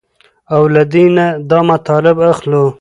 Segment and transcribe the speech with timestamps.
[0.53, 2.65] او له دې نه دا مطلب اخلو